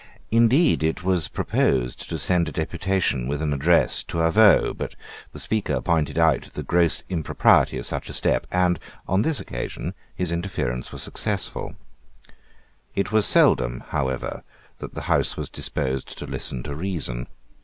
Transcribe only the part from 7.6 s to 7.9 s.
of